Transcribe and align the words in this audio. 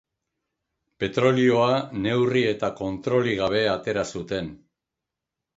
Petrolioa 1.03 1.75
neurri 2.07 2.43
eta 2.53 2.71
kontrolik 2.81 3.39
gabe 3.43 3.63
atera 3.75 4.09
zuten. 4.15 4.53